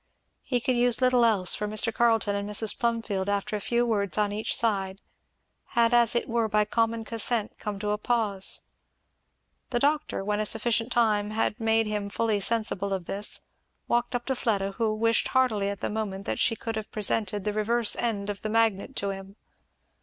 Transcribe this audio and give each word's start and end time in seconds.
He 0.41 0.59
could 0.59 0.75
use 0.75 0.99
little 0.99 1.23
else, 1.23 1.53
for 1.53 1.67
Mr. 1.67 1.93
Carleton 1.93 2.35
and 2.35 2.49
Mrs. 2.49 2.75
Plumfield 2.79 3.29
after 3.29 3.55
a 3.55 3.61
few 3.61 3.85
words 3.85 4.17
on 4.17 4.31
each 4.31 4.55
side, 4.55 4.99
had 5.77 5.93
as 5.93 6.15
it 6.15 6.27
were 6.27 6.47
by 6.49 6.65
common 6.65 7.05
consent 7.05 7.59
come 7.59 7.77
to 7.77 7.91
a 7.91 7.99
pause. 7.99 8.61
The 9.69 9.77
doctor, 9.77 10.23
when 10.23 10.39
a 10.39 10.45
sufficient 10.47 10.91
time 10.91 11.29
had 11.29 11.59
made 11.59 11.85
him 11.85 12.09
fully 12.09 12.39
sensible 12.39 12.93
of 12.93 13.05
this, 13.05 13.41
walked 13.87 14.15
up 14.15 14.25
to 14.25 14.35
Fleda, 14.35 14.71
who 14.71 14.91
wished 14.95 15.27
heartily 15.27 15.69
at 15.69 15.81
the 15.81 15.87
moment 15.91 16.25
that 16.25 16.39
she 16.39 16.55
could 16.55 16.75
have 16.75 16.91
presented 16.91 17.43
the 17.43 17.53
reverse 17.53 17.95
end 17.95 18.31
of 18.31 18.41
the 18.41 18.49
magnet 18.49 18.95
to 18.95 19.11
him. 19.11 19.35